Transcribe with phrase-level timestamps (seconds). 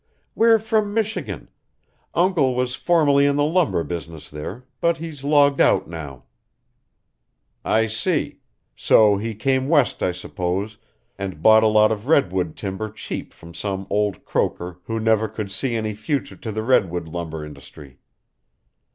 [0.33, 1.47] "We're from Michigan.
[2.15, 6.23] Uncle was formerly in the lumber business there, but he's logged out now."
[7.63, 8.39] "I see.
[8.75, 10.79] So he came West, I suppose,
[11.19, 15.51] and bought a lot of redwood timber cheap from some old croaker who never could
[15.51, 17.99] see any future to the redwood lumber industry.